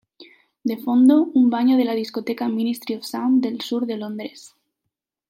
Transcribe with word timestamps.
De 0.63 0.77
fondo, 0.79 1.27
un 1.35 1.51
baño 1.51 1.77
de 1.77 1.85
la 1.85 1.93
discoteca 1.93 2.47
Ministry 2.47 2.95
of 2.95 3.03
Sound, 3.05 3.43
del 3.43 3.61
sur 3.61 3.85
de 3.85 3.97
Londres. 3.97 4.55